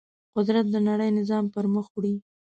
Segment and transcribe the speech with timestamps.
[0.35, 2.15] قدرت د نړۍ نظام پر مخ وړي.